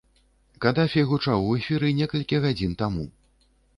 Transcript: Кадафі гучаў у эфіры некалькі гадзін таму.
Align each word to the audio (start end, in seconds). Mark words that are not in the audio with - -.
Кадафі 0.63 1.03
гучаў 1.11 1.45
у 1.49 1.51
эфіры 1.59 1.91
некалькі 2.01 2.41
гадзін 2.47 2.75
таму. 2.81 3.05